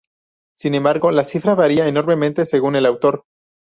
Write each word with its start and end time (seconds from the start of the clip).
Sin 0.55 0.73
embargo, 0.73 1.11
la 1.11 1.23
cifra 1.23 1.53
varía 1.53 1.87
enormemente 1.87 2.47
según 2.47 2.75
el 2.75 2.87
autor. 2.87 3.25